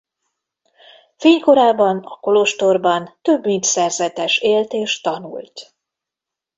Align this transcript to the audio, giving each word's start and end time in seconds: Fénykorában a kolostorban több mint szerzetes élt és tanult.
Fénykorában 1.17 1.97
a 1.97 2.19
kolostorban 2.19 3.17
több 3.21 3.45
mint 3.45 3.63
szerzetes 3.63 4.37
élt 4.39 4.73
és 4.73 5.01
tanult. 5.01 5.75